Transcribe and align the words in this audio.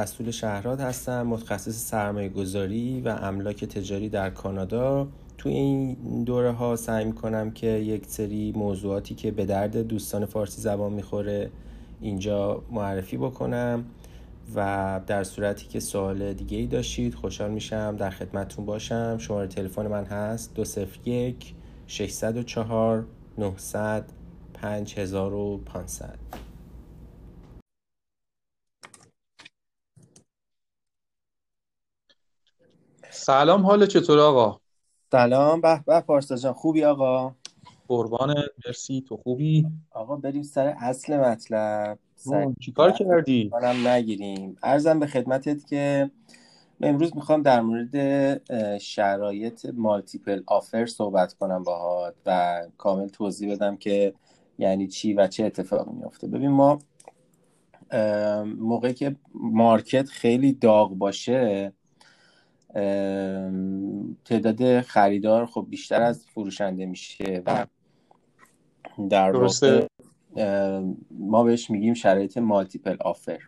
رسول 0.00 0.30
شهراد 0.30 0.80
هستم 0.80 1.22
متخصص 1.22 1.88
سرمایه 1.88 2.28
گذاری 2.28 3.00
و 3.00 3.08
املاک 3.08 3.64
تجاری 3.64 4.08
در 4.08 4.30
کانادا. 4.30 5.08
تو 5.38 5.48
این 5.48 5.94
دوره 6.24 6.52
ها 6.52 6.76
سعی 6.76 7.04
می‌کنم 7.04 7.50
که 7.50 7.66
یک 7.66 8.06
سری 8.06 8.52
موضوعاتی 8.56 9.14
که 9.14 9.30
به 9.30 9.44
درد 9.44 9.76
دوستان 9.76 10.26
فارسی 10.26 10.60
زبان 10.60 10.92
می‌خوره 10.92 11.50
اینجا 12.00 12.62
معرفی 12.70 13.16
بکنم 13.16 13.84
و 14.54 15.00
در 15.06 15.24
صورتی 15.24 15.66
که 15.66 15.80
سوال 15.80 16.32
دیگه 16.32 16.58
ای 16.58 16.66
داشتید 16.66 17.14
خوشحال 17.14 17.50
میشم 17.50 17.96
در 17.96 18.10
خدمتتون 18.10 18.66
باشم. 18.66 19.18
شماره 19.18 19.46
تلفن 19.46 19.86
من 19.86 20.04
هست 20.04 20.54
201 20.54 21.54
604 21.86 23.04
900 23.38 24.04
5500 24.54 26.49
سلام 33.22 33.62
حال 33.66 33.86
چطور 33.86 34.18
آقا؟ 34.18 34.60
سلام 35.12 35.60
به 35.60 35.80
به 35.86 36.00
پارسا 36.00 36.36
جان. 36.36 36.52
خوبی 36.52 36.84
آقا؟ 36.84 37.34
قربان 37.88 38.34
مرسی. 38.66 39.04
تو 39.08 39.16
خوبی؟ 39.16 39.66
آقا 39.90 40.16
بریم 40.16 40.42
سر 40.42 40.74
اصل 40.78 41.16
مطلب. 41.16 41.98
چیکار 42.60 42.90
کردی؟ 42.90 43.50
منم 43.52 43.88
نگیریم. 43.88 44.56
ارزم 44.62 44.98
به 44.98 45.06
خدمتت 45.06 45.66
که 45.66 46.10
امروز 46.80 47.16
می‌خوام 47.16 47.42
در 47.42 47.60
مورد 47.60 47.96
شرایط 48.78 49.66
مالتیپل 49.74 50.42
آفر 50.46 50.86
صحبت 50.86 51.32
کنم 51.32 51.62
باهات 51.62 52.14
و 52.26 52.60
کامل 52.78 53.08
توضیح 53.08 53.54
بدم 53.54 53.76
که 53.76 54.14
یعنی 54.58 54.88
چی 54.88 55.14
و 55.14 55.26
چه 55.26 55.44
اتفاقی 55.44 55.92
میفته 55.92 56.26
ببین 56.26 56.50
ما 56.50 56.78
موقعی 58.58 58.94
که 58.94 59.16
مارکت 59.34 60.08
خیلی 60.08 60.52
داغ 60.52 60.94
باشه 60.94 61.72
تعداد 64.24 64.80
خریدار 64.80 65.46
خب 65.46 65.66
بیشتر 65.70 66.02
از 66.02 66.26
فروشنده 66.26 66.86
میشه 66.86 67.42
و 67.46 67.66
در 69.10 69.36
واقع 69.36 69.86
ما 71.10 71.44
بهش 71.44 71.70
میگیم 71.70 71.94
شرایط 71.94 72.38
مالتیپل 72.38 72.96
آفر 73.00 73.38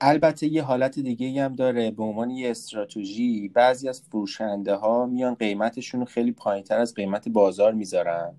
البته 0.00 0.46
یه 0.46 0.62
حالت 0.62 0.98
دیگه 0.98 1.44
هم 1.44 1.54
داره 1.54 1.90
به 1.90 2.02
عنوان 2.02 2.30
یه 2.30 2.50
استراتژی. 2.50 3.48
بعضی 3.48 3.88
از 3.88 4.02
فروشنده 4.02 4.74
ها 4.74 5.06
میان 5.06 5.34
قیمتشون 5.34 6.00
رو 6.00 6.06
خیلی 6.06 6.32
پایین 6.32 6.64
تر 6.64 6.78
از 6.78 6.94
قیمت 6.94 7.28
بازار 7.28 7.72
می‌ذارن 7.72 8.34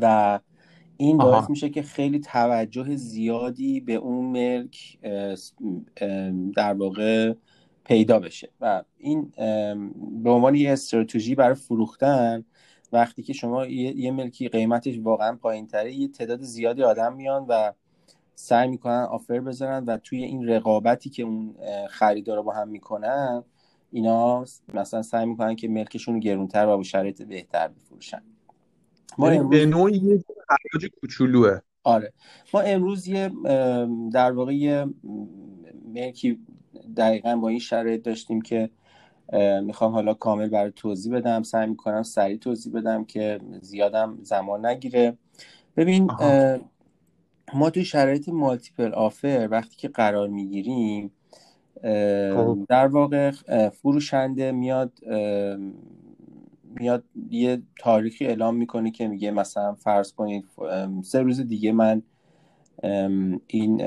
و 0.00 0.40
این 0.96 1.18
باعث 1.18 1.50
میشه 1.50 1.68
که 1.68 1.82
خیلی 1.82 2.20
توجه 2.20 2.96
زیادی 2.96 3.80
به 3.80 3.94
اون 3.94 4.24
ملک 4.24 4.98
در 6.56 6.74
واقع 6.74 7.34
پیدا 7.84 8.18
بشه. 8.18 8.50
و 8.60 8.82
این 8.98 9.32
به 10.22 10.30
عنوان 10.30 10.54
یه 10.54 10.72
استراتژی 10.72 11.34
برای 11.34 11.54
فروختن 11.54 12.44
وقتی 12.92 13.22
که 13.22 13.32
شما 13.32 13.66
یه 13.66 14.10
ملکی 14.10 14.48
قیمتش 14.48 14.98
واقعا 14.98 15.36
پایین 15.36 15.66
تره 15.66 15.94
یه 15.94 16.08
تعداد 16.08 16.42
زیادی 16.42 16.82
آدم 16.82 17.12
میان 17.12 17.46
و 17.48 17.72
سعی 18.34 18.68
می‌کنن 18.68 19.02
آفر 19.02 19.40
بزنن 19.40 19.84
و 19.84 19.96
توی 19.96 20.24
این 20.24 20.48
رقابتی 20.48 21.10
که 21.10 21.22
اون 21.22 21.54
خریدارا 21.90 22.42
با 22.42 22.52
هم 22.52 22.68
می‌کنن 22.68 23.44
اینا 23.92 24.44
مثلا 24.74 25.02
سعی 25.02 25.26
می‌کنن 25.26 25.56
که 25.56 25.68
ملکشون 25.68 26.20
گرونتر 26.20 26.66
و 26.66 26.76
با 26.76 26.82
شرایط 26.82 27.22
بهتر 27.22 27.68
بفروشن. 27.68 28.22
ما 29.18 29.28
امروز... 29.28 29.50
به 29.50 29.66
نوعی 29.66 29.96
یه 29.96 30.24
کوچولوه. 31.00 31.60
آره. 31.82 32.12
ما 32.54 32.60
امروز 32.60 33.08
یه 33.08 33.30
در 34.12 34.32
واقع 34.32 34.54
یه 34.54 34.86
ملکی 35.94 36.38
دقیقا 36.96 37.36
با 37.36 37.48
این 37.48 37.58
شرایط 37.58 38.02
داشتیم 38.02 38.40
که 38.42 38.70
می‌خوام 39.62 39.92
حالا 39.92 40.14
کامل 40.14 40.48
برای 40.48 40.72
توضیح 40.76 41.14
بدم. 41.14 41.42
سعی 41.42 41.66
می‌کنم 41.66 42.02
سریع 42.02 42.36
توضیح 42.36 42.72
بدم 42.72 43.04
که 43.04 43.40
زیادم 43.60 44.18
زمان 44.22 44.66
نگیره. 44.66 45.16
ببین 45.76 46.10
ما 47.54 47.70
توی 47.70 47.84
شرایط 47.84 48.28
مالتیپل 48.28 48.92
آفر 48.92 49.48
وقتی 49.50 49.76
که 49.76 49.88
قرار 49.88 50.28
می‌گیریم 50.28 51.10
در 52.68 52.86
واقع 52.86 53.30
فروشنده 53.68 54.52
میاد 54.52 54.92
میاد 56.64 57.04
یه 57.30 57.62
تاریخی 57.78 58.26
اعلام 58.26 58.56
می‌کنه 58.56 58.90
که 58.90 59.08
میگه 59.08 59.30
مثلا 59.30 59.74
فرض 59.74 60.12
کنید 60.12 60.44
سه 61.02 61.22
روز 61.22 61.40
دیگه 61.40 61.72
من 61.72 62.02
این 63.46 63.82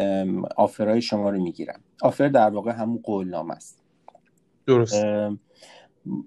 آفرهای 0.57 1.01
شما 1.01 1.29
رو 1.29 1.41
می‌گیرم. 1.41 1.79
آفر 2.01 2.27
در 2.27 2.49
واقع 2.49 2.71
همون 2.71 2.99
قولنامه 3.03 3.53
است. 3.53 3.83
درست. 4.65 5.05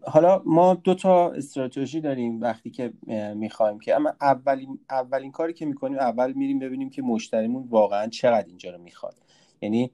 حالا 0.03 0.43
ما 0.47 0.75
دو 0.75 0.95
تا 0.95 1.31
استراتژی 1.31 2.01
داریم 2.01 2.41
وقتی 2.41 2.71
که 2.71 2.93
می‌خوایم 3.35 3.79
که 3.79 3.97
اما 3.97 4.13
اولین 4.21 4.79
اولین 4.91 5.33
کاری 5.33 5.53
که 5.53 5.67
می‌کنیم 5.67 5.99
اول 5.99 6.33
میریم 6.33 6.59
ببینیم 6.59 6.91
که 6.91 7.03
مشتریمون 7.03 7.69
واقعا 7.71 8.07
چقدر 8.07 8.47
اینجا 8.47 8.71
رو 8.71 8.79
می‌خواد. 8.79 9.15
یعنی 9.61 9.91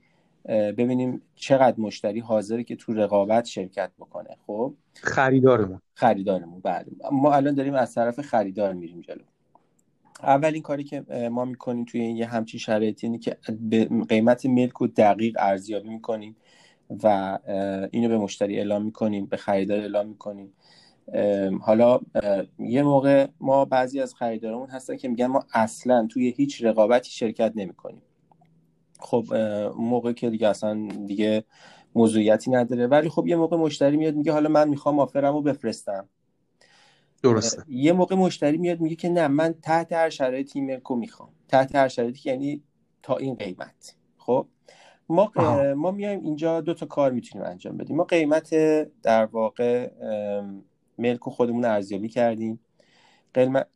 ببینیم 0.48 1.22
چقدر 1.34 1.80
مشتری 1.80 2.20
حاضره 2.20 2.64
که 2.64 2.76
تو 2.76 2.92
رقابت 2.94 3.44
شرکت 3.44 3.90
بکنه. 3.98 4.36
خب؟ 4.46 4.74
خریدارمون. 4.94 5.80
خریدارمون 5.94 6.60
بله. 6.60 6.86
ما 7.12 7.34
الان 7.34 7.54
داریم 7.54 7.74
از 7.74 7.94
طرف 7.94 8.20
خریدار 8.20 8.72
میریم 8.72 9.00
جلو. 9.00 9.22
اولین 10.22 10.62
کاری 10.62 10.84
که 10.84 11.04
ما 11.32 11.44
می‌کنیم 11.44 11.84
توی 11.84 12.00
یه 12.00 12.26
همچین 12.26 12.60
شرایطی 12.60 13.06
اینه 13.06 13.18
که 13.18 13.36
قیمت 14.08 14.46
ملک 14.46 14.72
رو 14.72 14.86
دقیق 14.86 15.36
ارزیابی 15.38 15.88
می‌کنیم 15.88 16.36
و 17.02 17.38
اینو 17.90 18.08
به 18.08 18.18
مشتری 18.18 18.56
اعلام 18.56 18.82
می‌کنیم 18.84 19.26
به 19.26 19.36
خریدار 19.36 19.78
اعلام 19.78 20.06
می‌کنیم. 20.06 20.52
حالا 21.60 22.00
یه 22.58 22.82
موقع 22.82 23.26
ما 23.40 23.64
بعضی 23.64 24.00
از 24.00 24.14
خریدارمون 24.14 24.68
هستن 24.68 24.96
که 24.96 25.08
میگن 25.08 25.26
ما 25.26 25.44
اصلا 25.52 26.06
توی 26.10 26.34
هیچ 26.36 26.64
رقابتی 26.64 27.10
شرکت 27.10 27.52
نمی‌کنیم. 27.54 28.02
خب 29.00 29.24
موقع 29.78 30.12
که 30.12 30.30
دیگه 30.30 30.48
اصلا 30.48 30.88
دیگه 31.06 31.44
موضوعیتی 31.94 32.50
نداره. 32.50 32.86
ولی 32.86 33.08
خب 33.08 33.26
یه 33.26 33.36
موقع 33.36 33.56
مشتری 33.56 33.96
میاد 33.96 34.14
میگه 34.14 34.32
حالا 34.32 34.48
من 34.48 34.68
می‌خوام 34.68 34.98
آفرمو 34.98 35.42
بفرستم. 35.42 36.08
درسته. 37.32 37.62
یه 37.68 37.92
موقع 37.92 38.16
مشتری 38.16 38.56
میاد 38.56 38.80
میگه 38.80 38.96
که 38.96 39.08
نه 39.08 39.28
من 39.28 39.54
تحت 39.62 39.92
هر 39.92 40.10
شرایطی 40.10 40.60
ملکو 40.60 40.96
می‌خوام. 40.96 41.28
تحت 41.48 41.74
هر 41.74 41.88
شرایطی 41.88 42.30
یعنی 42.30 42.62
تا 43.02 43.16
این 43.16 43.34
قیمت. 43.34 43.96
خب؟ 44.16 44.46
ما 45.08 45.32
ما 45.76 45.90
میایم 45.90 46.24
اینجا 46.24 46.60
دو 46.60 46.74
تا 46.74 46.86
کار 46.86 47.12
می‌تونیم 47.12 47.46
انجام 47.46 47.76
بدیم. 47.76 47.96
ما 47.96 48.04
قیمت 48.04 48.54
در 49.02 49.24
واقع 49.24 49.90
ملک 50.98 51.20
خودمون 51.20 51.64
ارزیابی 51.64 52.08
کردیم. 52.08 52.60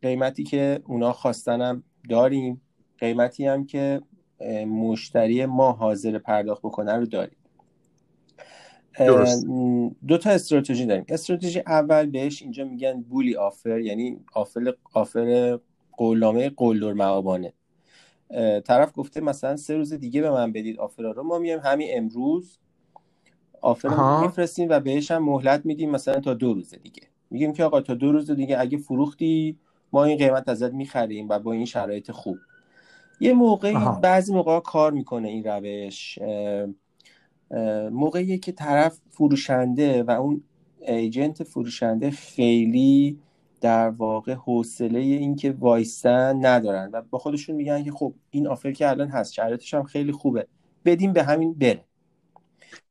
قیمتی 0.02 0.44
که 0.44 0.82
اونا 0.86 1.12
خواستنم 1.12 1.82
داریم. 2.08 2.60
قیمتی 2.98 3.46
هم 3.46 3.66
که 3.66 4.00
مشتری 4.66 5.46
ما 5.46 5.72
حاضر 5.72 6.18
پرداخت 6.18 6.62
بکنه 6.62 6.96
رو 6.96 7.06
داریم. 7.06 7.36
درست. 8.98 9.46
دو 10.06 10.18
تا 10.18 10.30
استراتژی 10.30 10.86
داریم. 10.86 11.04
استراتژی 11.08 11.62
اول 11.66 12.06
بهش 12.06 12.42
اینجا 12.42 12.64
میگن 12.64 13.00
بولی 13.00 13.36
آفر 13.36 13.80
یعنی 13.80 14.20
آفر 14.34 14.74
آفر 14.94 15.58
قولنامه 15.96 16.50
قلدر 16.56 16.92
معابانه. 16.92 17.52
طرف 18.64 18.92
گفته 18.96 19.20
مثلا 19.20 19.56
سه 19.56 19.76
روز 19.76 19.92
دیگه 19.92 20.20
به 20.20 20.30
من 20.30 20.52
بدید 20.52 20.78
آفر 20.78 21.02
رو 21.02 21.22
ما 21.22 21.38
میایم 21.38 21.60
همین 21.64 21.88
امروز 21.92 22.58
آفر 23.60 23.88
رو 23.88 24.20
میفرستیم 24.22 24.68
و 24.70 24.80
بهش 24.80 25.10
هم 25.10 25.24
مهلت 25.24 25.66
میدیم 25.66 25.90
مثلا 25.90 26.20
تا 26.20 26.34
دو 26.34 26.54
روز 26.54 26.74
دیگه. 26.82 27.02
میگیم 27.30 27.52
که 27.52 27.64
آقا 27.64 27.80
تا 27.80 27.94
دو 27.94 28.12
روز 28.12 28.30
دیگه 28.30 28.60
اگه 28.60 28.78
فروختی 28.78 29.58
ما 29.92 30.04
این 30.04 30.18
قیمت 30.18 30.48
ازت 30.48 30.72
می‌خریم 30.72 31.28
و 31.28 31.38
با 31.38 31.52
این 31.52 31.64
شرایط 31.64 32.10
خوب. 32.10 32.38
یه 33.20 33.32
موقعی 33.32 33.76
بعضی 34.02 34.34
موقع 34.34 34.60
کار 34.60 34.92
می‌کنه 34.92 35.28
این 35.28 35.44
روش. 35.44 36.18
موقعی 37.92 38.38
که 38.38 38.52
طرف 38.52 38.98
فروشنده 39.10 40.02
و 40.02 40.10
اون 40.10 40.42
ایجنت 40.80 41.42
فروشنده 41.42 42.10
خیلی 42.10 43.18
در 43.60 43.90
واقع 43.90 44.34
حوصله 44.34 44.98
این 44.98 45.36
که 45.36 45.52
وایستن 45.52 46.46
ندارن 46.46 46.90
و 46.92 47.02
با 47.10 47.18
خودشون 47.18 47.56
میگن 47.56 47.84
که 47.84 47.92
خب 47.92 48.14
این 48.30 48.46
آفر 48.46 48.72
که 48.72 48.88
الان 48.88 49.08
هست 49.08 49.32
شرایطش 49.32 49.74
هم 49.74 49.82
خیلی 49.82 50.12
خوبه. 50.12 50.46
بدیم 50.84 51.12
به 51.12 51.22
همین 51.22 51.54
بره. 51.54 51.84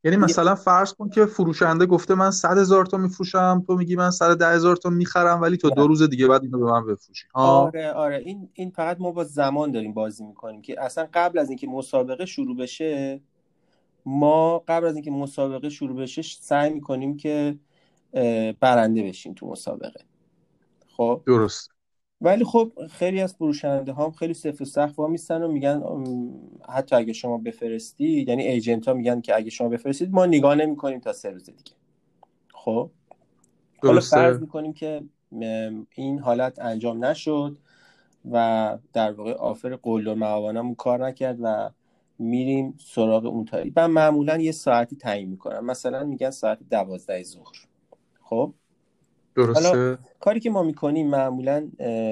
یعنی 0.04 0.18
مثلا 0.18 0.56
فرض 0.56 0.94
کن 0.94 1.10
که 1.10 1.26
فروشنده 1.26 1.86
گفته 1.86 2.16
من 2.16 2.32
صد 2.32 2.58
هزار 2.58 2.86
تا 2.86 2.98
میفروشم 2.98 3.64
تو 3.68 3.76
میگی 3.76 3.96
من 3.96 4.12
صد 4.12 4.38
ده 4.38 4.48
هزار 4.48 4.76
تا 4.76 4.90
می‌خرم 4.90 5.42
ولی 5.42 5.58
تا 5.58 5.70
دو 5.70 5.88
روز 5.88 6.10
دیگه 6.10 6.28
بعد 6.28 6.44
اینو 6.44 6.60
به 6.60 6.66
من 6.66 6.88
بفروشی. 6.88 7.26
آره 7.34 7.92
آره. 7.92 8.18
این 8.18 8.50
این 8.54 8.70
فقط 8.70 8.98
ما 9.00 9.12
با 9.12 9.24
زمان 9.24 9.72
داریم 9.72 9.94
بازی 9.94 10.24
می‌کنیم 10.24 10.62
که 10.62 10.84
اصلا 10.84 11.08
قبل 11.14 11.40
از 11.40 11.50
اینکه 11.50 11.68
مسابقه 11.68 12.26
شروع 12.26 12.58
بشه 12.58 13.22
ما 14.06 14.60
قبل 14.68 14.88
از 14.88 14.96
اینکه 14.96 15.12
مسابقه 15.12 15.70
شروع 15.70 16.02
بشه 16.02 16.22
سعی 16.22 16.74
می‌کنیم 16.74 17.18
که 17.18 17.58
برنده 18.60 19.04
بشیم 19.04 19.34
تو 19.34 19.48
مسابقه. 19.48 20.02
خب؟ 20.98 21.22
درست. 21.26 21.72
ولی 22.22 22.44
خب 22.44 22.72
خیلی 22.92 23.22
از 23.22 23.34
فروشنده 23.34 23.94
هم 23.94 24.12
خیلی 24.12 24.34
صفر 24.34 24.66
سخت 24.66 25.00
میستن 25.00 25.44
و 25.44 25.48
میگن 25.48 25.84
حتی 26.70 26.96
اگه 26.96 27.14
شما 27.14 27.38
بفرستید 27.38 28.30
یعنی 28.30 28.44
ایجنت 28.44 28.88
ها 28.88 28.94
میگن 28.94 29.22
که 29.22 29.36
اگه 29.36 29.50
شما 29.50 29.70
بفرستید 29.70 30.12
ما 30.12 30.26
نگاه 30.26 30.56
نمی 30.56 30.76
کنیم 30.76 31.00
تا 31.00 31.14
سه 31.14 31.30
روز 31.30 31.46
دیگه. 31.46 31.72
خب؟ 32.54 32.90
حالا 33.84 34.02
فرض 34.02 34.40
می‌کنیم 34.40 34.74
که 34.74 35.04
این 35.96 36.20
حالت 36.20 36.60
انجام 36.60 37.06
نشد 37.06 37.58
و 38.32 38.78
در 38.94 39.12
واقع 39.12 39.32
آفر 39.34 39.76
قول 39.76 40.08
و 40.08 40.16
معاونمون 40.16 40.76
کار 40.76 41.08
نکرد 41.08 41.38
و 41.42 41.70
میریم 42.20 42.78
سراغ 42.78 43.26
اون 43.26 43.46
تاریخ 43.46 43.74
من 43.78 43.92
معمولا 43.92 44.38
یه 44.38 44.52
ساعتی 44.52 44.96
تعیین 44.96 45.30
می‌کنم. 45.30 45.66
مثلا 45.66 46.04
میگن 46.04 46.30
ساعت 46.30 46.60
دوازده 46.72 47.24
ظهر. 47.24 47.68
خب؟ 48.22 48.54
درسته. 49.36 49.70
حالا 49.70 49.98
کاری 50.20 50.40
که 50.40 50.50
ما 50.50 50.64
می‌کنیم 50.64 51.08
معمولا 51.08 51.70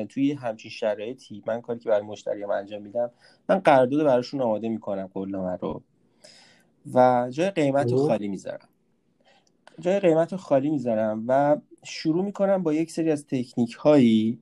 توی 0.10 0.32
همچین 0.32 0.72
شرایطی 0.72 1.44
من 1.48 1.62
کاری 1.62 1.80
که 1.80 1.90
برای 1.90 2.02
مشتری 2.02 2.44
انجام 2.44 2.82
میدم 2.82 3.12
من 3.50 3.60
قرارداد 3.60 4.06
براشون 4.06 4.42
آماده 4.42 4.70
می‌کنم 4.70 5.10
قولنامه 5.14 5.58
رو. 5.58 5.82
و 6.94 7.28
جای 7.32 7.50
قیمت 7.50 7.92
رو 7.92 7.98
خب. 7.98 8.08
خالی 8.08 8.28
می‌ذارم. 8.28 8.68
جای 9.80 10.00
قیمت 10.00 10.32
رو 10.32 10.38
خالی 10.38 10.70
می‌ذارم 10.70 11.24
و 11.28 11.58
شروع 11.84 12.26
می‌کنم 12.26 12.64
با 12.64 12.74
یک 12.74 12.92
سری 12.92 13.12
از 13.12 13.26
تکنیک 13.26 13.74
هایی 13.74 14.40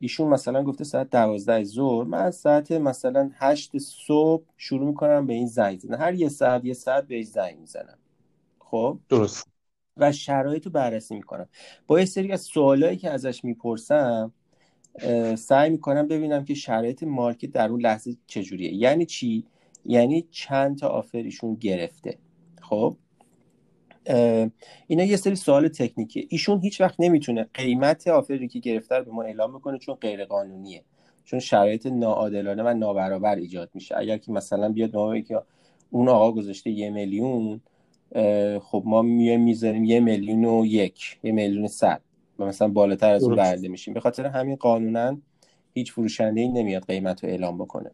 ایشون 0.00 0.28
مثلا 0.28 0.62
گفته 0.62 0.84
ساعت 0.84 1.10
دوازده 1.10 1.64
ظهر. 1.64 2.04
من 2.04 2.30
ساعت 2.30 2.72
مثلا 2.72 3.30
هشت 3.34 3.78
صبح 3.78 4.44
شروع 4.56 4.86
می‌کنم 4.86 5.26
به 5.26 5.34
این 5.34 5.46
زنگ 5.46 5.78
زدن. 5.78 5.94
هر 5.94 6.14
یه 6.14 6.28
ساعت 6.28 6.64
یه 6.64 6.74
ساعت 6.74 7.06
بهش 7.06 7.26
زنگ 7.26 7.58
می‌زنم. 7.58 7.98
خب؟ 8.58 8.98
درست. 9.08 9.48
و 9.96 10.12
شرایط 10.12 10.66
رو 10.66 10.72
بررسی 10.72 11.14
می‌کنم. 11.14 11.48
با 11.86 12.00
یه 12.00 12.06
سری 12.06 12.32
از 12.32 12.40
سوالایی 12.40 12.96
که 12.96 13.10
ازش 13.10 13.44
می‌پرسم 13.44 14.32
سعی 15.38 15.70
می‌کنم 15.70 16.08
ببینم 16.08 16.44
که 16.44 16.54
شرایط 16.54 17.02
مارکت 17.02 17.52
در 17.52 17.68
اون 17.68 17.80
لحظه 17.80 18.16
چجوریه. 18.26 18.74
یعنی 18.74 19.06
چی؟ 19.06 19.44
یعنی 19.84 20.28
چند 20.30 20.78
تا 20.78 20.88
آفریشون 20.88 21.54
گرفته. 21.54 22.18
خب؟ 22.62 22.96
اینا 24.86 25.04
یه 25.04 25.16
سری 25.16 25.36
سوال 25.36 25.68
تکنیکه 25.68 26.26
ایشون 26.28 26.60
هیچ 26.60 26.80
وقت 26.80 26.94
نمی‌تونه 26.98 27.46
قیمت 27.54 28.08
آفری 28.08 28.48
که 28.48 28.58
گرفته 28.58 28.94
رو 28.94 29.04
به 29.04 29.10
ما 29.10 29.22
اعلام 29.22 29.52
بکنه 29.52 29.78
چون 29.78 29.94
غیر 29.94 30.24
قانونیه 30.24 30.82
چون 31.24 31.38
شرایط 31.38 31.86
ناعادلانه 31.86 32.62
و 32.62 32.74
نابرابر 32.74 33.36
ایجاد 33.36 33.70
میشه. 33.74 33.98
اگر 33.98 34.18
که 34.18 34.32
مثلا 34.32 34.68
بیاد 34.68 34.96
ما 34.96 35.20
که 35.20 35.42
اون 35.90 36.08
آقا 36.08 36.32
گذاشته 36.32 36.70
یه 36.70 36.90
میلیون 36.90 37.60
خب 38.60 38.82
ما 38.86 39.02
میایم 39.02 39.40
می‌ذاریم 39.40 39.84
یه 39.84 40.00
میلیون 40.00 40.44
و 40.44 40.66
یک 40.66 41.18
یه 41.22 41.32
میلیون 41.32 41.66
صد. 41.66 42.00
و 42.38 42.44
مثلا 42.44 42.68
بالاتر 42.68 43.14
از 43.14 43.24
اون 43.24 43.36
برده 43.36 43.68
میشیم. 43.68 43.94
به 43.94 44.00
خاطر 44.00 44.26
همین 44.26 44.56
قانونا 44.56 45.18
هیچ 45.74 45.92
فروشنده 45.92 46.40
ای 46.40 46.48
نمیاد 46.48 46.86
قیمت 46.86 47.24
رو 47.24 47.30
اعلام 47.30 47.58
بکنه. 47.58 47.90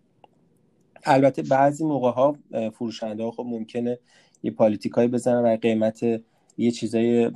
البته 1.04 1.42
بعضی 1.42 1.84
موقع 1.84 2.10
ها 2.10 2.36
فروشنده 2.72 3.22
ها 3.22 3.30
خب 3.30 3.44
ممکنه 3.46 3.98
یه 4.44 4.50
پالیتیکایی 4.50 5.08
بزنن 5.08 5.42
و 5.42 5.56
قیمت 5.56 6.02
یه 6.58 6.70
چیزای 6.70 7.28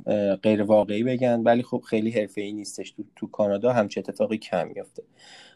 غیر 0.43 0.63
واقعی 0.63 1.03
بگن. 1.03 1.41
ولی 1.41 1.63
خب 1.63 1.83
خیلی 1.85 2.11
حرفه 2.11 2.41
ای 2.41 2.53
نیستش. 2.53 2.91
تو, 2.91 3.03
تو 3.15 3.27
کانادا 3.27 3.73
همچه 3.73 3.99
اتفاقی 3.99 4.37
کم 4.37 4.67
میفته 4.67 5.03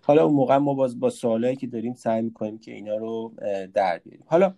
حالا 0.01 0.25
اون 0.25 0.33
موقع 0.33 0.57
ما 0.57 0.73
باز 0.73 0.99
با 0.99 1.09
سوالایی 1.09 1.55
که 1.55 1.67
داریم 1.67 1.93
سعی 1.93 2.21
می‌کنیم 2.21 2.57
که 2.57 2.73
اینا 2.73 2.95
رو 2.95 3.31
در 3.73 3.97
بیاریم. 3.97 4.23
حالا 4.27 4.53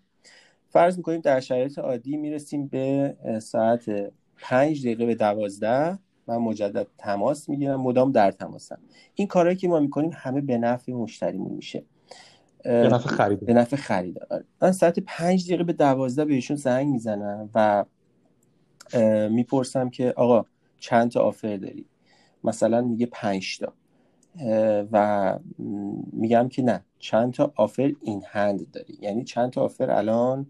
فرض 0.69 0.97
می‌کنیم 0.97 1.21
در 1.21 1.39
شرایط 1.39 1.80
عادی 1.80 2.18
می‌رسیم 2.18 2.68
به 2.68 3.15
ساعت 3.42 4.12
پنج 4.38 4.81
دقیقه 4.81 5.06
به 5.06 5.15
دوازده. 5.15 6.00
من 6.27 6.38
مجدد 6.38 6.88
تماس 6.97 7.50
می‌گیرم. 7.50 7.81
مدام 7.81 8.12
در 8.12 8.31
تماسم. 8.31 8.80
این 9.15 9.27
کارهایی 9.27 9.57
که 9.57 9.68
ما 9.68 9.80
می‌کنیم 9.80 10.12
همه 10.13 10.42
به 10.42 10.57
نفع 10.57 10.92
مشتریمون 10.92 11.51
میشه. 11.53 11.83
به 12.66 12.90
نفع 12.90 13.10
خریدار 13.10 13.46
به 13.46 13.54
نفع 13.54 13.76
خریدار 13.76 14.28
آره. 14.30 14.46
من 14.62 14.72
ساعت 14.72 15.00
پنج 15.00 15.48
دقیقه 15.48 15.64
به 15.64 15.74
دوازده 15.74 16.26
بهشون 16.26 16.58
زنگ 16.58 16.88
می‌زنم 16.88 17.50
و 17.56 17.86
می‌پرسم 19.30 19.90
که 19.90 20.14
آقا 20.18 20.46
چند 20.80 21.12
تا 21.12 21.22
آفر 21.22 21.58
داری؟ 21.58 21.86
مثلا 22.44 22.82
میگه 22.82 23.06
پنج 23.06 23.60
تا. 23.60 23.74
و 24.92 25.40
میگم 26.14 26.50
که 26.50 26.62
نه 26.62 26.84
چند 27.00 27.34
تا 27.34 27.54
آفر 27.56 27.94
این 28.02 28.24
هند 28.28 28.72
داری؟ 28.72 28.98
یعنی 29.02 29.24
چند 29.24 29.50
تا 29.50 29.62
آفر 29.62 29.92
الان 29.92 30.46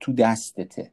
تو 0.00 0.12
دستته. 0.12 0.90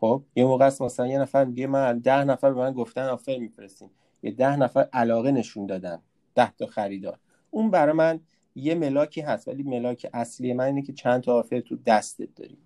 خب؟ 0.00 0.22
یه 0.36 0.44
موقع 0.44 0.66
است 0.66 0.82
مثلا 0.82 1.06
یه 1.06 1.18
نفر 1.18 1.44
میگه 1.44 1.66
من 1.66 1.98
ده 1.98 2.24
نفر 2.24 2.52
به 2.52 2.60
من 2.60 2.72
گفتن 2.72 3.06
آفر 3.08 3.38
میفرستیم 3.38 3.90
یه 4.22 4.30
ده 4.30 4.56
نفر 4.56 4.88
علاقه 4.92 5.30
نشون 5.30 5.66
دادن. 5.66 5.98
ده 6.34 6.50
تا 6.50 6.66
خریدار. 6.66 7.18
اون 7.50 7.70
برای 7.70 7.94
من 7.94 8.20
یه 8.60 8.74
ملاکی 8.74 9.20
هست 9.20 9.48
ولی 9.48 9.62
ملاک 9.62 10.06
اصلی 10.12 10.52
من 10.52 10.64
اینه 10.64 10.82
که 10.82 10.92
چند 10.92 11.22
تا 11.22 11.38
آفر 11.38 11.60
تو 11.60 11.76
دستت 11.86 12.28
داری 12.36 12.58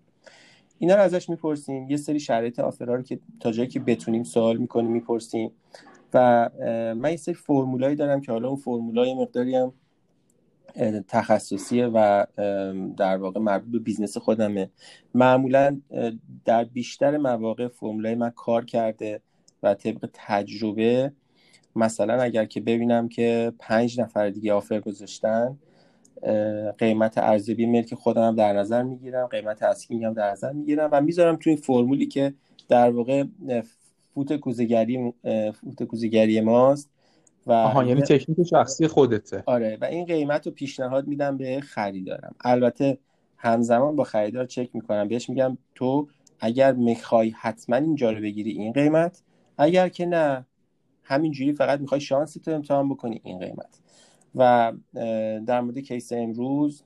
اینا 0.79 0.95
رو 0.95 1.01
ازش 1.01 1.29
می‌پرسیم. 1.29 1.91
یه 1.91 1.97
سری 1.97 2.21
شرایط 2.21 2.59
آفرها 2.59 2.95
رو 2.95 3.03
که 3.03 3.19
تا 3.41 3.53
جایی 3.53 3.69
که 3.69 3.81
بتونیم 3.81 4.23
سوال 4.23 4.57
می‌کنیم 4.57 4.91
می‌پرسیم. 4.91 5.51
و 6.15 6.51
من 6.97 7.11
یه 7.11 7.17
سری 7.17 7.35
فرمولایی 7.35 7.97
دارم 7.97 8.21
که 8.21 8.33
حالا 8.33 8.49
اون 8.49 8.57
فرمولای 8.57 9.15
مقداری 9.15 9.57
هم 9.57 9.73
تخصصیه 11.09 11.87
و 11.87 12.27
در 12.97 13.17
واقع 13.17 13.41
مربوط 13.41 13.73
به 13.73 13.79
business 13.79 14.17
خودمه. 14.17 14.71
معمولا 15.15 15.81
در 16.45 16.65
بیشتر 16.65 17.17
مواقع 17.17 17.69
فرمولای 17.69 18.15
من 18.15 18.31
کار 18.31 18.65
کرده 18.65 19.21
و 19.63 19.75
طبق 19.75 20.09
تجربه 20.13 21.13
مثلا 21.77 22.23
اگر 22.23 22.45
که 22.45 22.61
ببینم 22.61 23.09
که 23.09 23.53
پنج 23.59 24.01
نفر 24.01 24.31
دیگه 24.31 24.53
offer 24.53 24.81
گذاشتن 24.81 25.59
قیمت 26.79 27.19
ارزیابی 27.19 27.67
ملک 27.67 27.95
خودم 27.95 28.23
هم 28.23 28.37
در 28.37 28.53
نظر 28.53 28.83
می‌گیرم 28.83 29.27
قیمت 29.27 29.63
asking 29.63 30.05
هم 30.05 30.13
در 30.13 30.31
نظر 30.31 30.53
می‌گیرم 30.53 30.89
و 30.93 31.01
می‌ذارم 31.01 31.37
توی 31.37 31.57
فرمولی 31.57 32.07
که 32.07 32.35
در 32.69 32.91
واقع 32.91 33.25
فوت 34.15 34.37
کوزگری 34.37 35.13
فوت 35.55 35.83
کوزگری 35.83 36.41
ماست 36.41 36.91
و 37.47 37.53
آها 37.53 37.85
یعنی 37.85 38.03
تکنیک 38.03 38.47
شخصی 38.51 38.87
خودته. 38.87 39.43
آره 39.47 39.79
و 39.81 39.85
این 39.85 40.05
قیمت 40.05 40.47
رو 40.47 40.53
پیشنهاد 40.53 41.07
میدم 41.07 41.37
به 41.37 41.61
خریدارم. 41.61 42.35
البته 42.45 42.99
همزمان 43.37 43.97
با 43.97 44.05
خریدار 44.05 44.47
چک 44.47 44.71
می‌کنم. 44.75 45.09
بهش 45.09 45.31
میگم 45.31 45.59
تو 45.75 46.09
اگر 46.41 46.73
می‌خوای 46.73 47.31
حتما 47.31 47.77
اینجا 47.77 48.11
رو 48.11 48.21
بگیری 48.21 48.51
این 48.51 48.73
قیمت 48.73 49.23
اگر 49.59 49.89
که 49.89 50.07
نه 50.07 50.47
همینجوری 51.03 51.53
فقط 51.53 51.81
می‌خوای 51.81 52.01
شانس 52.01 52.35
تو 52.35 52.51
امتحان 52.51 52.89
بکنی 52.89 53.21
این 53.25 53.39
قیمت. 53.39 53.81
و 54.35 54.73
در 55.47 55.61
مورد 55.61 55.79
کیس 55.79 56.13
امروز 56.13 56.83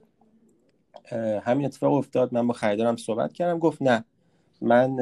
همین 1.43 1.67
اتفاق 1.67 1.93
افتاد. 1.93 2.35
من 2.35 2.47
با 2.47 2.55
خریدارم 2.55 2.97
صحبت 2.97 3.33
کردم. 3.33 3.59
گفت 3.59 3.83
نه 3.83 4.05
من 4.61 5.01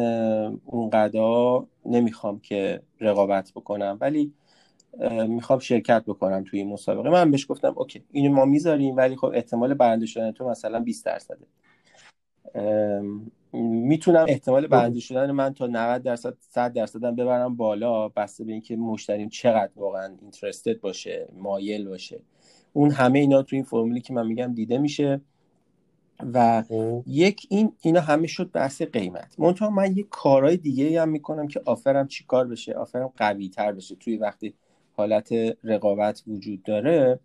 اون 0.65 0.91
قدا 0.91 1.67
نمی‌خوام 1.87 2.41
که 2.41 2.83
رقابت 3.01 3.53
بکنم 3.57 3.99
ولی 4.01 4.33
می‌خوام 5.29 5.59
شرکت 5.59 6.05
بکنم 6.07 6.45
توی 6.45 6.59
این 6.59 6.69
مسابقه. 6.69 7.11
من 7.11 7.31
بهش 7.31 7.51
گفتم 7.51 7.75
اوکی 7.77 8.05
اینو 8.13 8.35
ما 8.35 8.45
می‌ذاریم 8.45 8.97
ولی 8.97 9.17
خب 9.17 9.31
احتمال 9.35 9.75
برنده 9.75 10.07
شدن 10.07 10.33
تو 10.33 10.49
مثلا 10.49 10.81
20 10.81 11.07
درصده. 11.07 11.47
می‌تونم 13.53 14.25
احتمال 14.29 14.67
برنده 14.67 15.01
شدن 15.01 15.31
من 15.31 15.55
تا 15.55 15.67
90 15.67 16.03
درصد 16.03 16.35
100 16.41 16.73
درصد 16.73 17.01
ببرم 17.01 17.57
بالا 17.57 18.09
بسته 18.09 18.45
به 18.45 18.53
اینکه 18.53 18.77
مشتریم 18.77 19.29
چقدر 19.29 19.73
واقعا 19.77 20.17
اینترستد 20.23 20.81
باشه 20.81 21.29
مایل 21.33 21.89
باشه. 21.89 22.21
اون 22.77 22.91
همه 22.91 23.19
اینا 23.19 23.43
تو 23.43 23.57
این 23.57 23.65
فرمولی 23.65 24.01
که 24.01 24.13
من 24.13 24.27
میگم 24.27 24.55
دیده 24.55 24.79
میشه. 24.79 25.21
و 26.33 26.63
خب. 26.63 27.03
یک 27.07 27.47
این 27.51 27.73
اینا 27.81 28.01
همه 28.01 28.27
شد 28.27 28.51
بحث 28.53 28.83
قیمت. 28.83 29.35
منتها 29.39 29.71
من 29.71 29.97
یک 29.97 30.07
کارهای 30.11 30.57
دیگه 30.57 31.03
هم 31.03 31.09
می‌کنم 31.09 31.49
که 31.49 31.61
آفرم 31.65 32.09
چی 32.09 32.25
کار 32.25 32.47
بشه 32.47 32.73
آفرم 32.73 33.13
قوی 33.17 33.49
تر 33.49 33.73
بشه 33.73 33.95
توی 33.95 34.17
وقتی 34.17 34.55
حالت 34.97 35.33
رقابت 35.65 36.23
وجود 36.27 36.63
داره. 36.63 37.19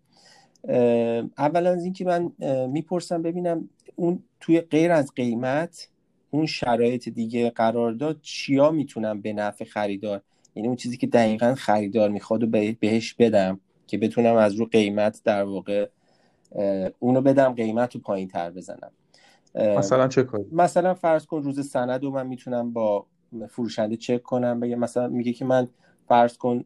اولا 1.38 1.70
از 1.70 1.84
اینکه 1.84 2.04
من 2.04 2.32
می‌پرسم 2.66 3.22
ببینم 3.22 3.68
اون 3.96 4.22
توی 4.40 4.60
غیر 4.60 4.92
از 4.92 5.12
قیمت 5.16 5.88
اون 6.30 6.46
شرایط 6.46 7.08
دیگه 7.08 7.50
قرار 7.50 7.92
داد 7.92 8.18
چیا 8.22 8.70
می‌تونم 8.70 9.20
به 9.20 9.32
نفع 9.32 9.64
خریدار 9.64 10.20
یعنی 10.54 10.68
اون 10.68 10.76
چیزی 10.76 10.96
که 10.96 11.06
دقیقا 11.06 11.54
خریدار 11.54 12.10
می‌خواد 12.10 12.42
و 12.42 12.46
بهش 12.80 13.14
بدم. 13.14 13.60
که 13.86 13.98
بتونم 13.98 14.36
از 14.36 14.54
رو 14.54 14.66
قیمت 14.66 15.20
در 15.24 15.44
واقع 15.44 15.88
اونو 16.98 17.20
بدم 17.20 17.52
قیمت 17.52 17.94
رو 17.94 18.00
پایین 18.00 18.28
تر 18.28 18.50
بزنم. 18.50 18.90
مثلا 19.54 20.08
چه 20.08 20.22
کاری 20.22 20.44
مثلا 20.52 20.94
فرض 20.94 21.26
کن 21.26 21.42
روز 21.42 21.70
سند 21.70 22.04
رو 22.04 22.10
من 22.10 22.26
می‌تونم 22.26 22.72
با 22.72 23.06
فروشنده 23.48 23.96
چک 23.96 24.22
کنم 24.22 24.60
بگه 24.60 24.76
مثلا 24.76 25.08
میگه 25.08 25.32
که 25.32 25.44
من 25.44 25.68
فرض 26.08 26.36
کن 26.36 26.64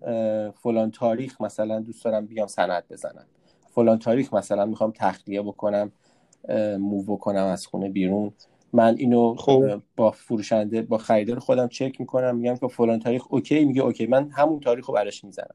فلان 0.52 0.90
تاریخ 0.90 1.40
مثلا 1.40 1.80
دوست 1.80 2.04
دارم 2.04 2.26
بیام 2.26 2.46
سند 2.46 2.85
بزنم. 2.90 3.26
فلان 3.70 3.99
تاریخ 3.99 4.35
مثلا 4.35 4.66
می‌خوام 4.66 4.92
تخلیه 4.96 5.42
بکنم 5.42 5.92
move 6.78 7.16
کنم 7.16 7.44
از 7.44 7.66
خونه 7.66 7.88
بیرون. 7.88 8.32
من 8.73 8.96
اینو 8.99 9.35
خب. 9.35 9.82
با 9.96 10.11
فروشنده 10.11 10.82
با 10.82 10.99
خریدار 10.99 11.38
خودم 11.38 11.68
چک 11.68 12.00
می‌کنم 12.00 12.37
میگم 12.37 12.56
که 12.56 12.68
فلان 12.68 13.00
تاریخ 13.00 13.32
okay؟ 13.32 13.64
میگه 13.64 13.82
okay. 13.82 14.06
من 14.06 14.30
همون 14.30 14.61
تاریخ 14.61 14.87
رو 14.87 14.94
براش 14.94 15.25
می‌زنم. 15.25 15.54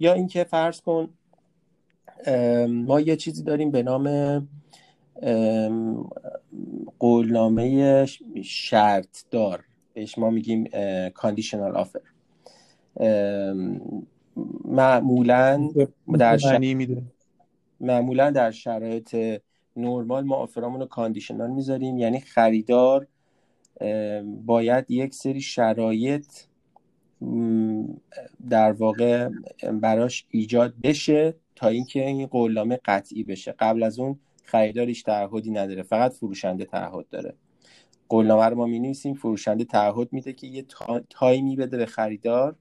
یا 0.00 0.12
اینکه 0.12 0.44
فرض 0.44 0.80
کن 0.80 1.08
ما 2.68 3.00
یه 3.00 3.16
چیزی 3.16 3.42
داریم 3.42 3.70
به 3.70 3.82
نام 3.82 4.48
قولنامه 6.98 8.06
شرط 8.44 9.18
دار. 9.30 9.64
بهش 9.94 10.18
ما 10.18 10.30
میگیم 10.30 10.64
کاندیشنال 11.14 11.76
آفر 11.76 12.00
معمولا 14.64 15.70
در 16.18 16.36
معمولا 17.80 18.30
در 18.30 18.50
شرایط 18.50 19.40
نرمال 19.76 20.24
ما 20.24 20.36
آفرامون 20.36 20.80
رو 20.80 20.86
کاندیشنال 20.86 21.50
می‌ذاریم. 21.50 21.98
یعنی 21.98 22.20
خریدار 22.20 23.06
باید 24.46 24.90
یک 24.90 25.14
سری 25.14 25.40
شرایط 25.40 26.26
در 28.50 28.72
واقع 28.72 29.28
براش 29.72 30.26
ایجاد 30.30 30.74
بشه 30.82 31.34
تا 31.56 31.68
اینکه 31.68 32.06
این 32.06 32.26
قولنامه 32.26 32.78
قطعی 32.84 33.24
بشه. 33.24 33.52
قبل 33.58 33.82
از 33.82 33.98
اون 33.98 34.18
خریدارش 34.44 35.02
تعهدی 35.02 35.50
نداره 35.50 35.82
فقط 35.82 36.12
فروشنده 36.12 36.64
تعهد 36.64 37.08
داره. 37.10 37.34
قولنامه 38.08 38.44
رو 38.44 38.56
ما 38.56 38.66
می 38.66 38.94
فروشنده 38.94 39.64
تعهد 39.64 40.12
میده 40.12 40.32
که 40.32 40.46
یه 40.46 40.66
تایمی 41.10 41.56
بده 41.56 41.76
به 41.76 41.86
خریدار 41.86 42.56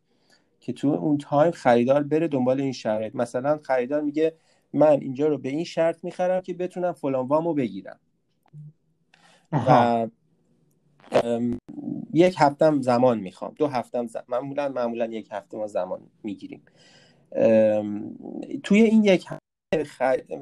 که 0.60 0.74
تو 0.74 0.88
اون 0.88 1.18
تایم 1.18 1.52
خریدار 1.52 2.04
بره 2.04 2.28
دنبال 2.28 2.62
این 2.62 2.72
شرایط. 2.72 3.16
مثلا 3.16 3.60
خریدار 3.64 4.02
میگه 4.02 4.34
من 4.74 5.02
اینجا 5.02 5.28
رو 5.28 5.38
به 5.38 5.50
این 5.50 5.64
شرط 5.64 6.04
می‌خرم 6.04 6.42
که 6.42 6.54
بتونم 6.54 6.92
فلان 6.92 7.28
وامو 7.28 7.54
بگیرم. 7.54 8.00
و 9.52 10.08
یک 12.14 12.36
هفتم 12.38 12.82
زمان 12.82 13.20
می‌خوام. 13.20 13.54
دو 13.58 13.68
هفتم 13.68 14.08
زمان. 14.08 14.26
معمولا 14.30 14.70
معمولا 14.70 15.06
یک 15.06 15.28
هفته 15.32 15.58
ما 15.58 15.68
زمان 15.68 16.02
می‌گیریم. 16.24 16.62
توی 18.64 18.82
این 18.82 19.04
یک 19.04 19.28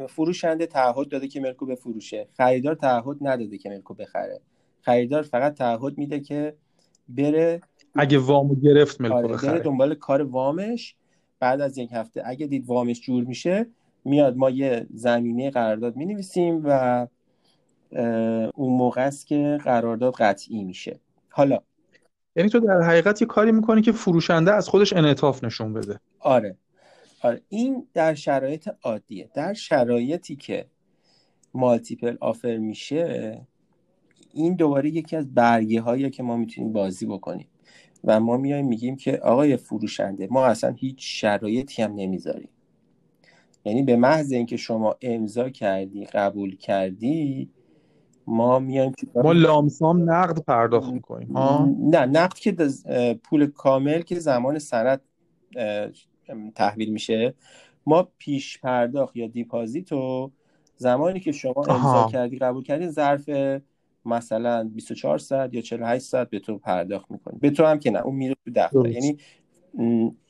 فروشنده 0.10 0.66
تعهد 0.66 1.10
داده 1.10 1.28
که 1.28 1.40
ملکو 1.40 1.66
بفروشه. 1.66 2.28
خریدار 2.38 2.76
تعهد 2.76 3.18
نداده 3.22 3.58
که 3.58 3.70
ملکو 3.70 3.94
بخره. 3.94 4.42
خریدار 4.82 5.22
فقط 5.22 5.54
تعهد 5.54 5.98
میده 5.98 6.20
که 6.20 6.56
بره 7.10 7.62
اگه 7.96 8.20
وامو 8.20 8.56
گرفت 8.56 9.02
ملکو 9.02 9.16
آره 9.16 9.28
بخره. 9.28 9.52
بره 9.52 9.60
دنبال 9.60 9.96
کار 9.96 10.22
وامش. 10.22 10.96
بعد 11.40 11.62
از 11.62 11.78
یک 11.78 11.90
هفته 11.94 12.22
اگه 12.26 12.48
دید 12.48 12.66
وامش 12.66 13.02
جور 13.02 13.24
میشه 13.24 13.68
میاد 14.10 14.38
ما 14.38 14.50
یه 14.50 14.88
زمینه 14.94 15.50
قرارداد 15.50 15.96
می 15.96 16.06
نویسیم 16.06 16.62
و 16.66 17.08
اون 18.56 18.78
موقع 18.78 19.06
است 19.06 19.28
که 19.28 19.58
قرارداد 19.64 20.14
قطعی 20.14 20.64
میشه. 20.64 21.00
حالا. 21.30 21.60
یعنی 22.36 22.50
تو 22.50 22.60
در 22.60 22.82
حقیقت 22.82 23.22
یه 23.22 23.28
کاری 23.28 23.52
می‌کنی 23.52 23.82
که 23.82 23.92
فروشنده 23.92 24.54
از 24.54 24.70
خودش 24.70 24.94
انعطاف 24.94 25.44
نشون 25.44 25.74
بده. 25.74 26.00
آره. 26.20 26.58
آره. 27.24 27.42
این 27.50 27.88
در 27.94 28.14
شرایط 28.14 28.70
عادیه. 28.84 29.30
در 29.34 29.54
شرایطی 29.54 30.36
که 30.36 30.66
مالتیپل 31.54 32.18
آفر 32.22 32.58
میشه 32.58 33.42
این 34.34 34.56
دوباره 34.56 34.90
یکی 34.90 35.16
از 35.16 35.34
برگه 35.34 35.82
هایی 35.82 36.10
که 36.10 36.24
ما 36.24 36.38
می‌تونیم 36.38 36.74
بازی 36.74 37.06
بکنیم. 37.06 37.48
و 38.04 38.20
ما 38.20 38.38
میایم 38.38 38.68
میگیم 38.68 38.96
که 38.96 39.18
آقای 39.18 39.58
فروشنده 39.58 40.28
ما 40.32 40.46
اصلا 40.46 40.72
هیچ 40.72 41.22
شرایطی 41.22 41.82
هم 41.82 41.94
نمی‌ذاریم. 41.96 42.50
یعنی 43.70 43.84
به 43.84 43.96
محض 43.96 44.32
اینکه 44.32 44.58
شما 44.58 44.96
امضا 45.02 45.50
کردی 45.50 46.06
قبول 46.06 46.56
کردی 46.56 47.50
ما 48.28 48.60
میایم 48.60 48.92
ما 49.16 49.32
لامسام 49.32 50.10
نقد 50.10 50.40
پرداخت 50.40 50.94
می‌کنیم 50.94 51.38
نه 51.90 52.06
نقد 52.06 52.34
که 52.34 52.56
پول 53.24 53.46
کامل 53.46 54.02
که 54.02 54.20
زمان 54.20 54.60
سند 54.60 55.02
تحویل 56.56 56.90
میشه 56.94 57.34
ما 57.86 58.08
پیش 58.18 58.60
پرداخت 58.60 59.16
یا 59.16 59.28
دیپازیت 59.28 59.92
رو 59.92 60.32
زمانی 60.78 61.20
که 61.20 61.32
شما 61.32 61.64
امضا 61.68 62.08
کردی 62.12 62.38
قبول 62.38 62.64
کردی 62.64 62.88
ظرف 62.88 63.30
مثلا 64.06 64.64
24 64.64 65.18
ساعت 65.18 65.54
یا 65.54 65.62
48 65.62 66.06
ساعت 66.06 66.30
به 66.30 66.40
تو 66.40 66.58
پرداخت 66.58 67.12
می‌کنی 67.12 67.40
به 67.40 67.50
تو 67.50 67.66
هم 67.66 67.80
که 67.80 67.92
نه 67.92 68.02
اون 68.02 68.16
میره 68.16 68.36
تو 68.46 68.52
دفتر. 68.56 68.90
یعنی 68.90 69.18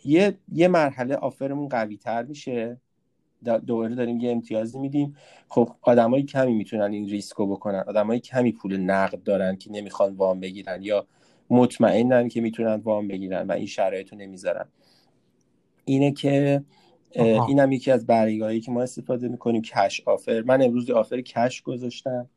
یه 0.05 0.37
یه 0.53 0.67
مرحله 0.67 1.15
آفرمون 1.15 1.67
قوی 1.67 1.97
تر 1.97 2.23
میشه. 2.23 2.77
دوباره 3.45 3.95
داریم 3.95 4.19
یه 4.19 4.31
امتیازی 4.31 4.79
میدیم. 4.79 5.15
خب 5.47 5.69
آدمای 5.81 6.23
کمی 6.23 6.53
می‌تونن 6.53 6.91
این 6.91 7.09
ریسکو 7.09 7.47
بکنن. 7.47 7.83
آدمای 7.87 8.19
کمی 8.19 8.51
پول 8.51 8.77
نقد 8.77 9.23
دارن 9.23 9.55
که 9.55 9.71
نمی‌خوان 9.71 10.13
وام 10.13 10.39
بگیرن 10.39 10.83
یا 10.83 11.07
مطمئنن 11.49 12.27
که 12.27 12.41
می‌تونن 12.41 12.75
وام 12.75 13.07
بگیرن 13.07 13.47
و 13.47 13.51
این 13.51 13.65
شرایط 13.65 14.13
رو 14.13 14.17
نمی‌ذارن. 14.17 14.65
اینه 15.85 16.11
که 16.11 16.63
این 17.47 17.59
هم 17.59 17.71
یکی 17.71 17.91
از 17.91 18.05
برگاهی 18.05 18.59
که 18.59 18.71
ما 18.71 18.81
استفاده 18.81 19.27
می‌کنیم 19.27 19.61
کش 19.61 20.01
آفر. 20.05 20.41
من 20.41 20.61
امروز 20.61 20.89
آفر 20.89 21.21
کش 21.21 21.61
گذاشتم. 21.61 22.29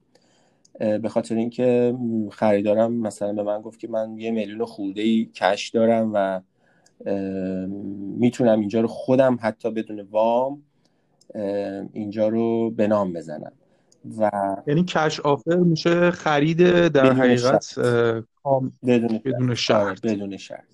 به 0.79 1.09
خاطر 1.09 1.35
اینکه 1.35 1.95
خریدارم 2.31 2.93
مثلا 2.93 3.33
به 3.33 3.43
من 3.43 3.61
گفت 3.61 3.79
که 3.79 3.89
من 3.89 4.19
یه 4.19 4.31
میلیون 4.31 4.65
خورده 4.65 5.03
ای 5.03 5.25
کش 5.35 5.69
دارم 5.69 6.11
و 6.15 6.41
می‌تونم 8.19 8.61
اینجا 8.61 8.81
رو 8.81 8.89
خودم 8.89 9.39
حتی 9.41 9.71
بدون 9.71 10.01
وام 10.01 10.63
اینجا 11.93 12.29
رو 12.29 12.71
به 12.71 12.87
نام 12.87 13.13
بزنم. 13.13 13.53
و 14.19 14.31
یعنی 14.67 14.85
کش 14.85 15.21
آفر 15.21 15.57
میشه 15.57 16.11
خرید 16.11 16.89
در 16.89 17.13
حقیقت 17.13 17.79
بدون, 18.87 19.21
بدون 19.25 19.55
شرط. 19.55 20.01
بدون 20.01 20.37
شرط. 20.37 20.65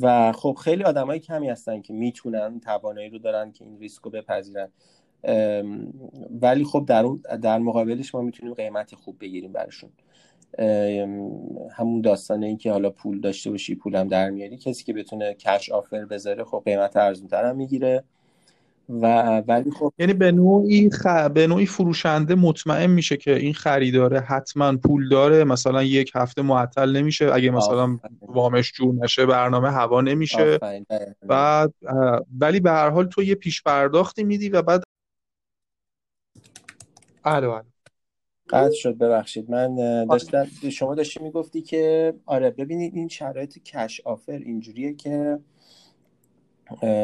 و 0.00 0.32
خب 0.32 0.56
خیلی 0.64 0.82
آدمای 0.82 1.18
کمی 1.18 1.48
هستن 1.48 1.80
که 1.80 1.92
می‌تونن 1.92 2.60
توانایی 2.60 3.08
رو 3.08 3.18
دارن 3.18 3.52
که 3.52 3.64
این 3.64 3.78
ریسک 3.78 4.02
رو 4.02 4.10
بپذیرن 4.10 4.68
ولی 6.40 6.64
خب 6.64 6.84
در, 6.86 7.04
در 7.42 7.58
مقابلش 7.58 8.14
ما 8.14 8.20
می‌تونیم 8.20 8.54
قیمت 8.54 8.94
خوب 8.94 9.16
بگیریم 9.20 9.52
برشون 9.52 9.90
همون 11.72 12.00
داستانه 12.00 12.46
این 12.46 12.56
که 12.56 12.72
حالا 12.72 12.90
پول 12.90 13.20
داشته 13.20 13.50
باشی 13.50 13.74
پولم 13.74 14.08
در 14.08 14.30
میاری 14.30 14.56
کسی 14.56 14.84
که 14.84 14.92
بتونه 14.92 15.34
کش 15.34 15.70
آفر 15.70 16.04
بذاره 16.04 16.44
خب 16.44 16.62
قیمت 16.64 16.96
ارزونتر 16.96 17.44
هم 17.44 17.56
می‌گیره. 17.56 18.04
و 18.90 19.38
ولی 19.48 19.70
خب 19.70 19.92
یعنی 19.98 20.12
به 20.12 20.32
نوعی 20.32 20.90
خ... 20.90 21.06
به 21.06 21.46
نوعی 21.46 21.66
فروشنده 21.66 22.34
مطمئن 22.34 22.90
میشه 22.90 23.16
که 23.16 23.36
این 23.36 23.54
خریداره 23.54 24.20
حتما 24.20 24.76
پول 24.76 25.08
داره 25.08 25.44
مثلا 25.44 25.82
یک 25.82 26.12
هفته 26.14 26.42
معطل 26.42 26.96
نمیشه 26.96 27.30
اگه 27.34 27.50
مثلا 27.50 27.98
وامش 28.20 28.72
جور 28.72 28.94
نشه 28.94 29.26
برنامه 29.26 29.70
هوا 29.70 30.00
نمیشه. 30.00 30.58
بعد 31.22 31.74
ولی 32.40 32.60
به 32.60 32.70
هر 32.70 32.90
حال 32.90 33.06
تو 33.06 33.22
یه 33.22 33.34
پیش 33.34 33.62
پرداختی 33.62 34.24
میدی 34.24 34.48
و 34.48 34.62
بعد 34.62 34.82
الو 37.24 37.50
الو 37.50 37.62
قطع 38.50 38.74
شد 38.74 38.98
ببخشید. 38.98 39.50
من 39.50 39.74
داشتم 40.06 40.46
شما 40.72 40.94
داشتی 40.94 41.22
می‌گفتی 41.22 41.62
که 41.62 42.14
آره 42.26 42.50
ببینید 42.50 42.94
این 42.94 43.08
شرایط 43.08 43.58
کش 43.58 44.00
آفر 44.04 44.32
اینجوریه 44.32 44.94
که 44.94 45.38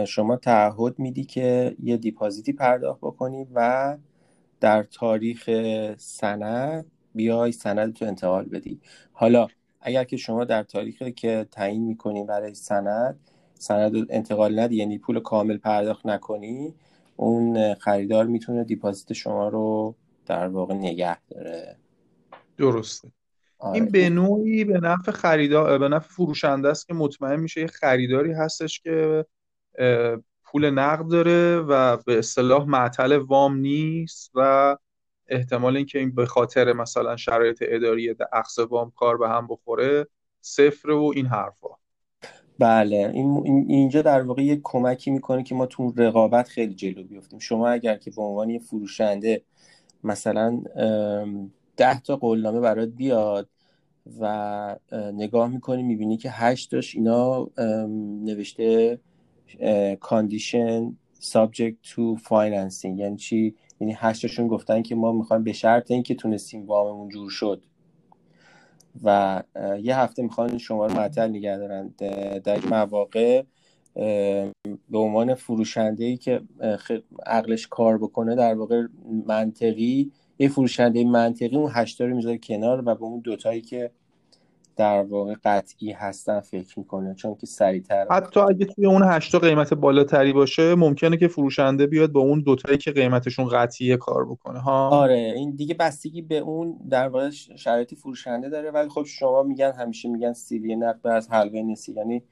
شما 0.07 0.37
تعهد 0.37 0.99
میدی 0.99 1.25
که 1.25 1.77
یه 1.83 1.97
دیپازیتی 1.97 2.53
پرداخت 2.53 3.01
بکنی 3.01 3.47
و 3.55 3.97
در 4.61 4.83
تاریخ 4.83 5.51
سند 5.99 6.87
بیای 7.15 7.53
سند 7.53 7.93
تو 7.95 8.05
انتقال 8.05 8.45
بدی. 8.45 8.81
حالا 9.13 9.47
اگر 9.81 10.05
که 10.05 10.17
شما 10.17 10.45
در 10.45 10.63
تاریخی 10.63 11.13
که 11.13 11.47
تعیین 11.51 11.85
می‌کنی 11.85 12.25
برای 12.25 12.55
سند 12.55 13.19
سند 13.55 14.07
انتقال 14.11 14.59
ندی 14.59 14.77
یعنی 14.77 14.99
پول 14.99 15.21
کامل 15.21 15.57
پرداخت 15.57 16.07
نکنی 16.07 16.75
اون 17.17 17.75
خریدار 17.75 18.27
می‌تونه 18.27 18.65
دیپازیت 18.65 19.13
شما 19.13 19.49
رو 19.49 19.95
در 20.27 20.49
واقع 20.49 20.75
نگه 20.75 21.17
داره. 21.31 21.77
درسته. 22.57 23.09
آره. 23.59 23.75
این 23.75 23.85
به 23.85 24.11
نوعی 24.11 24.65
به 24.65 24.81
نفع 24.81 25.13
خریدار 25.13 25.79
به 25.79 25.89
نفع 25.89 26.09
فروشنده 26.09 26.69
است 26.69 26.87
که 26.87 26.95
مطمئن 26.95 27.41
میشه 27.41 27.61
یه 27.61 27.67
خریداری 27.67 28.33
هستش 28.33 28.81
که 28.81 29.27
پول 30.45 30.71
نقد 30.71 31.09
داره 31.09 31.57
و 31.57 31.97
به 31.97 32.19
اصطلاح 32.19 32.69
معطل 32.69 33.17
وام 33.17 33.57
نیست 33.57 34.31
و 34.35 34.77
احتمال 35.29 35.77
اینکه 35.77 35.99
این 35.99 36.15
به 36.15 36.27
خاطر 36.27 36.73
مثلا 36.73 37.17
شرایط 37.17 37.65
اداری 37.67 38.15
اخذ 38.33 38.59
وام 38.59 38.93
کار 38.97 39.17
به 39.17 39.29
هم 39.29 39.47
بخوره 39.47 40.07
صفر 40.41 40.91
و 40.91 41.13
این 41.17 41.27
حرفا. 41.27 41.69
بله 42.59 43.11
این 43.15 43.67
اینجا 43.69 44.03
در 44.03 44.23
واقع 44.23 44.43
یک 44.43 44.61
کمکی 44.65 45.11
می‌کنه 45.11 45.43
که 45.43 45.55
ما 45.55 45.67
تو 45.67 45.93
رقابت 45.97 46.49
خیلی 46.49 46.75
جلو 46.75 47.05
بیفتیم 47.05 47.39
شما 47.39 47.69
اگر 47.69 47.97
که 47.97 48.11
به 48.11 48.23
عنوان 48.23 48.51
یه 48.51 48.59
فروشنده 48.59 49.43
مثلا 50.05 50.63
ده 51.77 52.01
تا 52.01 52.17
قولنامه 52.17 52.61
برات 52.61 52.89
بیاد 52.89 53.49
و 54.21 54.77
نگاه 54.93 55.49
می‌کنی 55.49 55.83
می‌بینی 55.83 56.17
که 56.17 56.31
هشتاش 56.31 56.95
اینا 56.95 57.51
نوشته 58.25 58.99
کاندیشن 60.01 60.97
subject 61.21 61.89
to 61.89 62.21
financing. 62.29 62.99
یعنی 62.99 63.17
چی؟ 63.17 63.55
یعنی 63.81 63.95
هشتاشون 63.97 64.49
گفتن 64.49 64.83
که 64.83 64.95
ما 64.95 65.13
می‌خوایم 65.13 65.43
به 65.43 65.53
شرط 65.53 65.91
اینکه 65.91 66.15
تونستیم 66.15 66.67
واممون 66.67 67.09
جور 67.09 67.31
شد. 67.31 67.63
و 69.05 69.43
یه 69.83 69.99
هفته 69.99 70.23
می‌خوان 70.23 70.59
شما 70.59 70.87
رو 70.87 70.95
معطل 70.95 71.29
نگه 71.29 71.57
دارن. 71.57 71.95
در 72.45 72.67
مواقع 72.71 73.43
به 74.91 74.99
عنوان 74.99 75.35
فروشنده 75.35 76.05
ای 76.05 76.17
که 76.17 76.41
عقلش 77.27 77.67
کار 77.67 77.99
بکنه 77.99 78.35
در 78.35 78.55
واقع 78.55 78.87
منطقی 79.27 80.13
یه 80.39 80.49
فروشنده 80.49 81.05
منطقی 81.05 81.57
اون 81.57 81.71
هشتا 81.75 82.05
رو 82.05 82.17
می‌ذاره 82.17 82.39
کنار 82.39 82.81
و 82.81 82.95
به 82.95 83.03
اون 83.03 83.21
دوتایی 83.21 83.61
که 83.61 83.91
در 84.77 85.03
واقع 85.03 85.35
قطعی 85.45 85.93
هستن 85.93 86.41
فکر 86.41 86.79
می‌کنه 86.79 87.15
چون 87.15 87.35
که 87.35 87.47
سریعتر 87.47 88.07
حتی 88.11 88.41
اگه 88.41 88.67
توی 88.67 88.87
اون 88.87 89.03
هشتا 89.03 89.39
قیمت 89.39 89.75
بالاتری 89.75 90.33
باشه 90.33 90.75
ممکنه 90.75 91.17
که 91.17 91.29
فروشنده 91.29 91.87
بیاد 91.87 92.13
با 92.13 92.21
اون 92.21 92.41
دوتایی 92.41 92.79
که 92.79 92.91
قیمتشون 92.91 93.49
قطعیه 93.49 93.97
کار 93.97 94.25
بکنه 94.25 94.59
ها؟ 94.59 94.89
آره 94.89 95.33
این 95.37 95.51
دیگه 95.51 95.75
بستگی 95.75 96.23
به 96.23 96.39
اون 96.39 96.77
در 96.91 97.09
واقع 97.09 97.31
شرایطی 97.31 97.97
فروشنده 97.97 98.49
داره 98.49 98.71
ولی 98.71 98.89
خب 98.89 99.05
شما 99.05 99.43
میگن 99.43 99.73
همیشه 99.73 100.09
میگن 100.09 100.33
سیلی 100.33 100.77
نقد 100.77 101.07
از 101.07 101.31
حلقه 101.31 101.63
نسی 101.63 101.93
یعنی 101.93 102.23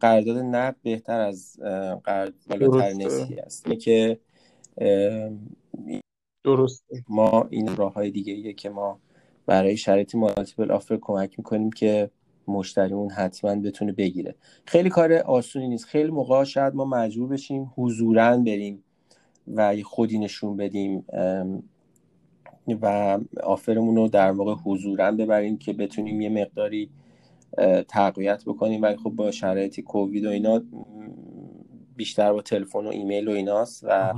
قرارداد 0.00 0.38
نقد 0.38 0.76
بهتر 0.82 1.20
از 1.20 1.56
قرارداد 2.04 2.34
بالاتر 2.48 2.92
نسی 2.92 3.34
است 3.34 3.70
که 3.70 4.18
درسته. 6.44 7.04
ما 7.08 7.46
این 7.50 7.76
راه 7.76 7.92
های 7.92 8.10
دیگه 8.10 8.52
که 8.52 8.70
ما 8.70 9.00
برای 9.50 9.76
شرایط 9.76 10.14
مالتیپل 10.14 10.70
آفر 10.70 10.98
کمک 11.00 11.38
می‌کنیم 11.38 11.70
که 11.70 12.10
مشتریمون 12.48 13.10
حتما 13.10 13.54
بتونه 13.54 13.92
بگیره. 13.92 14.34
خیلی 14.64 14.88
کار 14.88 15.12
آسونی 15.12 15.68
نیست. 15.68 15.84
خیلی 15.84 16.10
موقع 16.10 16.44
شاید 16.44 16.74
ما 16.74 16.84
مجبور 16.84 17.28
بشیم 17.28 17.72
حضورا 17.76 18.36
بریم 18.36 18.84
و 19.54 19.76
خودی 19.84 20.18
نشون 20.18 20.56
بدیم 20.56 21.04
و 22.82 23.18
آفرمون 23.42 23.96
رو 23.96 24.08
در 24.08 24.30
واقع 24.30 24.54
حضورا 24.54 25.12
ببریم 25.12 25.58
که 25.58 25.72
بتونیم 25.72 26.20
یه 26.20 26.28
مقداری 26.28 26.90
تقویت 27.88 28.44
بکنیم. 28.44 28.82
ولی 28.82 28.96
خب 28.96 29.10
با 29.10 29.30
شرایط 29.30 29.80
کووید 29.80 30.26
و 30.26 30.28
اینا 30.28 30.62
بیشتر 31.96 32.32
با 32.32 32.42
تلفن 32.42 32.86
و 32.86 32.88
ایمیل 32.88 33.28
و 33.28 33.30
ایناست 33.30 33.84
و 33.88 34.14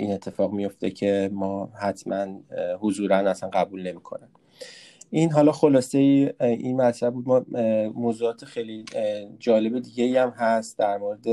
این 0.00 0.12
اتفاق 0.12 0.52
میفته 0.52 0.90
که 0.90 1.30
ما 1.32 1.70
حتما 1.74 2.26
حضورا 2.80 3.16
اصلا 3.16 3.48
قبول 3.48 3.88
نمی‌کنن. 3.88 4.28
این 5.10 5.32
حالا 5.32 5.52
خلاصه 5.52 5.98
این 6.40 6.80
مطلب 6.80 7.14
بود. 7.14 7.28
ما 7.28 7.44
موضوعات 7.94 8.44
خیلی 8.44 8.84
جالب 9.38 9.78
دیگه 9.78 10.22
هم 10.22 10.30
هست 10.30 10.78
در 10.78 10.98
مورد 10.98 11.26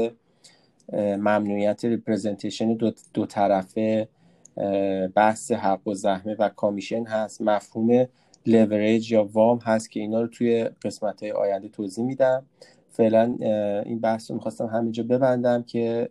ممنوعیت 0.94 1.86
representation 1.86 2.74
دو, 2.74 2.92
دو 3.14 3.26
طرفه 3.26 4.08
بحث 5.16 5.52
حق‌الزحمه 5.52 6.36
و 6.40 6.50
commission 6.50 7.06
هست. 7.06 7.42
مفهوم 7.42 8.06
لوریج 8.46 9.12
یا 9.12 9.24
وام 9.24 9.58
هست 9.58 9.92
که 9.92 10.00
اینا 10.00 10.22
رو 10.22 10.28
توی 10.28 10.64
قسمت 10.64 11.24
های 11.24 11.32
آینده 11.32 11.70
توضیح 11.70 12.06
میدم. 12.06 12.46
فعلا 12.98 13.36
این 13.86 14.00
بحث 14.00 14.32
رو 14.32 14.36
می‌خواستم 14.36 14.66
همینجا 14.66 15.04
ببندم 15.04 15.64
که 15.64 16.10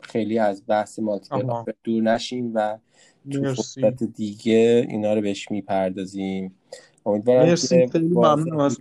خیلی 0.00 0.38
از 0.38 0.62
بحث 0.66 0.98
مالتیپل 0.98 1.72
دور 1.84 2.02
نشیم 2.02 2.52
و 2.54 2.78
تو 3.32 3.44
فرصت 3.44 4.02
دیگه 4.02 4.86
اینا 4.88 5.14
رو 5.14 5.20
بهش 5.20 5.50
می‌پردازیم. 5.50 6.54
امیدوارم 7.06 7.54
که 7.54 7.90
ممنون 7.94 8.60
از 8.60 8.78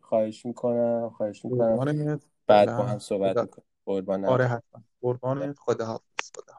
خواهش 0.00 0.46
می‌کنم 0.46 1.10
خواهش 1.16 1.44
می‌کنم. 1.44 2.20
بعد 2.46 2.66
با 2.66 2.84
هم 2.84 2.98
صحبت 2.98 3.36
می‌کنم 3.36 3.64
قربان 3.86 4.24
آره 4.24 4.46
حتما. 4.46 4.82
قربانت. 5.02 5.56
خدا 5.58 5.84
حافظ 5.84 6.30
خدا 6.36 6.53